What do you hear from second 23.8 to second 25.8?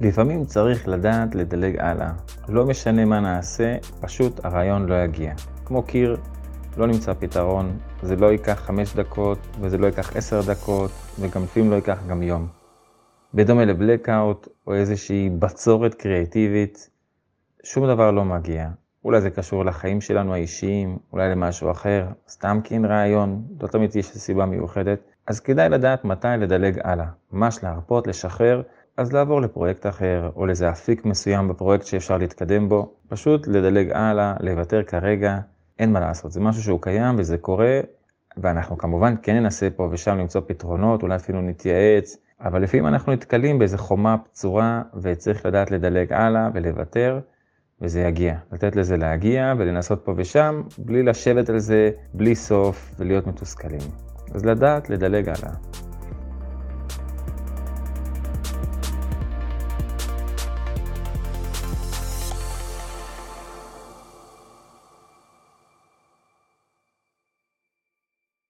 יש סיבה מיוחדת, אז כדאי